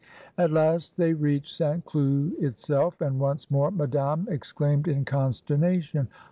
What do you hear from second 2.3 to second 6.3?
itself, and once more Madame exclaimed in consternation.